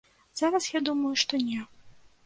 Зараз 0.41 0.71
я 0.77 0.81
думаю, 0.89 1.13
што 1.25 1.33
не. 1.47 1.61